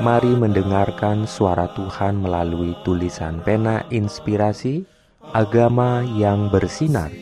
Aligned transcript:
Mari 0.00 0.32
mendengarkan 0.32 1.28
suara 1.28 1.68
Tuhan 1.76 2.24
melalui 2.24 2.72
tulisan 2.80 3.44
pena 3.44 3.84
inspirasi 3.92 4.88
Agama 5.36 6.00
yang 6.16 6.48
bersinar. 6.48 7.12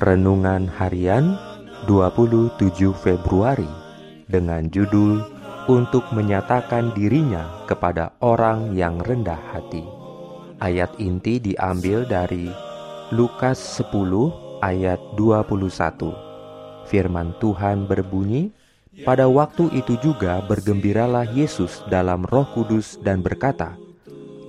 Renungan 0.00 0.64
harian 0.72 1.36
27 1.84 2.56
Februari 2.96 3.68
Dengan 4.24 4.72
judul 4.72 5.20
Untuk 5.68 6.08
menyatakan 6.16 6.96
dirinya 6.96 7.44
kepada 7.68 8.16
orang 8.24 8.72
yang 8.72 9.04
rendah 9.04 9.40
hati. 9.52 9.84
Ayat 10.64 10.96
inti 10.96 11.36
diambil 11.36 12.08
dari 12.08 12.48
Lukas 13.12 13.60
10 13.84 14.64
ayat 14.64 15.00
21 15.20 16.88
Firman 16.88 17.36
Tuhan 17.40 17.84
berbunyi, 17.88 18.52
pada 19.02 19.26
waktu 19.26 19.74
itu 19.74 19.98
juga 19.98 20.38
bergembiralah 20.46 21.26
Yesus 21.34 21.82
dalam 21.90 22.22
roh 22.30 22.46
kudus 22.54 22.94
dan 23.02 23.18
berkata, 23.18 23.74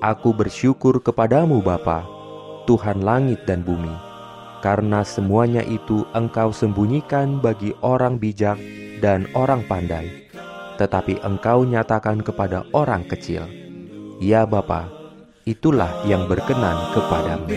Aku 0.06 0.38
bersyukur 0.38 1.02
kepadamu 1.02 1.66
Bapa, 1.66 2.06
Tuhan 2.70 3.02
langit 3.02 3.42
dan 3.50 3.66
bumi, 3.66 3.90
karena 4.62 5.02
semuanya 5.02 5.66
itu 5.66 6.06
engkau 6.14 6.54
sembunyikan 6.54 7.42
bagi 7.42 7.74
orang 7.82 8.22
bijak 8.22 8.62
dan 9.02 9.26
orang 9.34 9.66
pandai, 9.66 10.30
tetapi 10.78 11.18
engkau 11.26 11.66
nyatakan 11.66 12.22
kepada 12.22 12.70
orang 12.70 13.02
kecil. 13.10 13.50
Ya 14.22 14.46
Bapa, 14.46 14.86
itulah 15.50 15.90
yang 16.06 16.30
berkenan 16.30 16.78
kepadamu. 16.94 17.50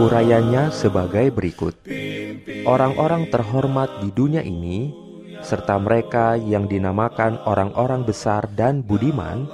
Urayanya 0.00 0.72
sebagai 0.72 1.30
berikut 1.30 1.76
orang-orang 2.66 3.28
terhormat 3.30 3.88
di 4.02 4.10
dunia 4.14 4.42
ini, 4.42 4.92
serta 5.42 5.78
mereka 5.78 6.38
yang 6.38 6.70
dinamakan 6.70 7.38
orang-orang 7.46 8.06
besar 8.06 8.46
dan 8.54 8.82
budiman, 8.82 9.46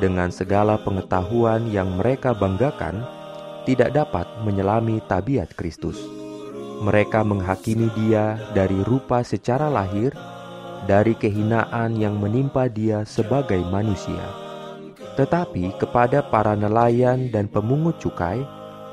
dengan 0.00 0.32
segala 0.32 0.80
pengetahuan 0.80 1.68
yang 1.68 2.00
mereka 2.00 2.32
banggakan, 2.32 3.04
tidak 3.68 3.94
dapat 3.94 4.26
menyelami 4.42 4.98
tabiat 5.06 5.52
Kristus. 5.54 6.00
Mereka 6.82 7.22
menghakimi 7.22 7.92
Dia 7.94 8.34
dari 8.56 8.82
rupa 8.82 9.22
secara 9.22 9.70
lahir, 9.70 10.10
dari 10.90 11.14
kehinaan 11.14 11.94
yang 11.94 12.18
menimpa 12.18 12.66
Dia 12.66 13.06
sebagai 13.06 13.62
manusia. 13.70 14.26
Tetapi 15.14 15.78
kepada 15.78 16.24
para 16.26 16.58
nelayan 16.58 17.30
dan 17.30 17.46
pemungut 17.46 18.00
cukai, 18.02 18.42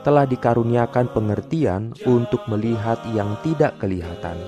telah 0.01 0.23
dikaruniakan 0.23 1.11
pengertian 1.11 1.91
untuk 2.07 2.39
melihat 2.47 2.99
yang 3.11 3.35
tidak 3.43 3.75
kelihatan. 3.83 4.39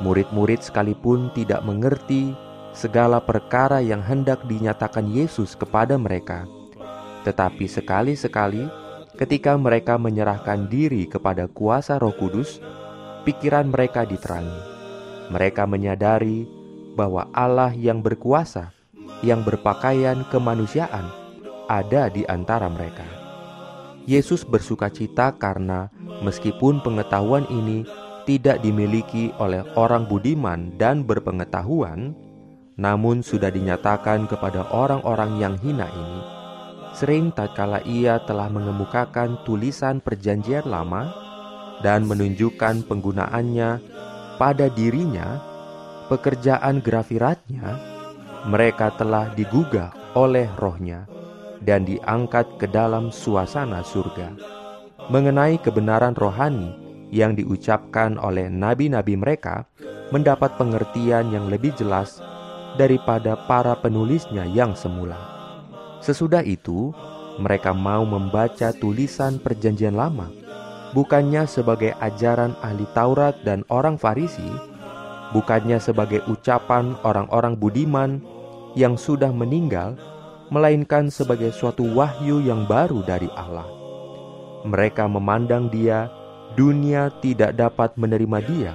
Murid-murid 0.00 0.64
sekalipun 0.64 1.28
tidak 1.36 1.60
mengerti 1.60 2.32
segala 2.72 3.20
perkara 3.20 3.84
yang 3.84 4.00
hendak 4.00 4.40
dinyatakan 4.48 5.04
Yesus 5.12 5.52
kepada 5.52 6.00
mereka. 6.00 6.48
Tetapi 7.28 7.68
sekali-sekali 7.68 8.64
ketika 9.20 9.52
mereka 9.60 10.00
menyerahkan 10.00 10.64
diri 10.72 11.04
kepada 11.04 11.44
kuasa 11.44 12.00
Roh 12.00 12.16
Kudus, 12.16 12.64
pikiran 13.28 13.68
mereka 13.68 14.08
diterangi. 14.08 14.72
Mereka 15.28 15.68
menyadari 15.68 16.48
bahwa 16.96 17.28
Allah 17.36 17.70
yang 17.76 18.00
berkuasa, 18.00 18.72
yang 19.20 19.44
berpakaian 19.44 20.24
kemanusiaan, 20.32 21.06
ada 21.68 22.08
di 22.08 22.24
antara 22.26 22.66
mereka. 22.72 23.29
Yesus 24.10 24.42
bersuka 24.42 24.90
cita 24.90 25.30
karena 25.38 25.86
meskipun 26.26 26.82
pengetahuan 26.82 27.46
ini 27.46 27.86
tidak 28.26 28.58
dimiliki 28.58 29.30
oleh 29.38 29.62
orang 29.78 30.10
budiman 30.10 30.74
dan 30.74 31.06
berpengetahuan, 31.06 32.10
namun 32.74 33.22
sudah 33.22 33.54
dinyatakan 33.54 34.26
kepada 34.26 34.66
orang-orang 34.74 35.38
yang 35.38 35.54
hina 35.62 35.86
ini. 35.86 36.20
Sering 36.90 37.30
tatkala 37.30 37.86
ia 37.86 38.18
telah 38.26 38.50
mengemukakan 38.50 39.46
tulisan 39.46 40.02
perjanjian 40.02 40.66
lama 40.66 41.14
dan 41.78 42.02
menunjukkan 42.02 42.90
penggunaannya 42.90 43.70
pada 44.42 44.66
dirinya, 44.74 45.38
pekerjaan 46.10 46.82
grafiratnya, 46.82 47.78
mereka 48.50 48.90
telah 48.98 49.30
digugah 49.38 49.94
oleh 50.18 50.50
rohnya 50.58 51.19
dan 51.64 51.84
diangkat 51.84 52.56
ke 52.56 52.66
dalam 52.68 53.12
suasana 53.12 53.84
surga. 53.84 54.32
Mengenai 55.10 55.60
kebenaran 55.60 56.16
rohani 56.16 56.72
yang 57.10 57.34
diucapkan 57.34 58.16
oleh 58.16 58.46
nabi-nabi 58.46 59.18
mereka, 59.18 59.66
mendapat 60.14 60.54
pengertian 60.56 61.30
yang 61.34 61.50
lebih 61.50 61.74
jelas 61.74 62.22
daripada 62.78 63.34
para 63.50 63.74
penulisnya 63.78 64.46
yang 64.46 64.72
semula. 64.78 65.18
Sesudah 66.00 66.40
itu, 66.46 66.94
mereka 67.36 67.74
mau 67.74 68.06
membaca 68.06 68.70
tulisan 68.72 69.42
Perjanjian 69.42 69.98
Lama, 69.98 70.30
bukannya 70.96 71.44
sebagai 71.50 71.92
ajaran 71.98 72.54
ahli 72.62 72.86
Taurat 72.94 73.34
dan 73.42 73.66
orang 73.68 73.98
Farisi, 73.98 74.46
bukannya 75.34 75.78
sebagai 75.82 76.22
ucapan 76.30 76.94
orang-orang 77.02 77.58
budiman 77.58 78.22
yang 78.78 78.94
sudah 78.94 79.34
meninggal 79.34 79.98
melainkan 80.50 81.06
sebagai 81.08 81.54
suatu 81.54 81.86
wahyu 81.94 82.42
yang 82.42 82.66
baru 82.66 83.06
dari 83.06 83.30
Allah. 83.38 83.70
Mereka 84.66 85.06
memandang 85.08 85.70
Dia, 85.70 86.10
dunia 86.58 87.14
tidak 87.22 87.54
dapat 87.56 87.96
menerima 87.96 88.38
Dia, 88.44 88.74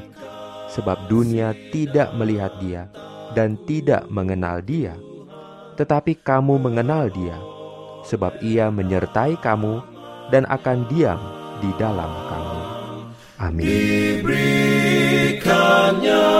sebab 0.72 0.98
dunia 1.12 1.54
tidak 1.70 2.16
melihat 2.16 2.56
Dia 2.64 2.88
dan 3.36 3.60
tidak 3.68 4.08
mengenal 4.08 4.64
Dia. 4.64 4.96
Tetapi 5.76 6.16
kamu 6.24 6.56
mengenal 6.58 7.12
Dia, 7.12 7.36
sebab 8.08 8.40
Ia 8.40 8.72
menyertai 8.72 9.36
kamu 9.44 9.84
dan 10.32 10.48
akan 10.48 10.88
diam 10.90 11.20
di 11.60 11.68
dalam 11.76 12.08
kamu. 12.32 12.64
Amin. 13.36 13.68
Diberikannya 13.68 16.35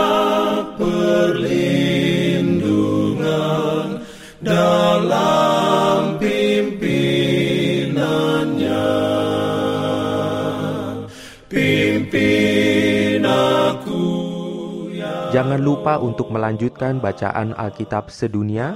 Jangan 15.36 15.60
lupa 15.60 16.00
untuk 16.00 16.32
melanjutkan 16.32 16.96
bacaan 16.96 17.52
Alkitab 17.60 18.08
sedunia. 18.08 18.72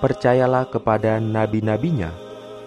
Percayalah 0.00 0.64
kepada 0.72 1.20
nabi-nabinya 1.20 2.08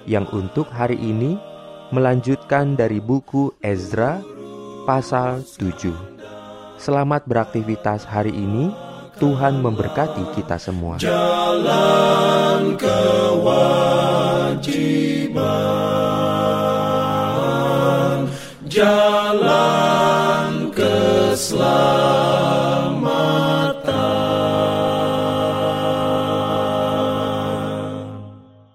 yang 0.05 0.29
untuk 0.29 0.69
hari 0.69 1.01
ini 1.01 1.41
melanjutkan 1.89 2.77
dari 2.77 3.01
buku 3.01 3.49
Ezra 3.57 4.21
pasal 4.85 5.41
7. 5.41 5.89
Selamat 6.77 7.25
beraktivitas 7.25 8.05
hari 8.05 8.37
ini. 8.37 8.69
Tuhan 9.17 9.65
memberkati 9.65 10.37
kita 10.37 10.61
semua. 10.61 11.01
jalan 11.01 12.77
kewajiban. 12.77 13.89
Jalan 18.69 19.73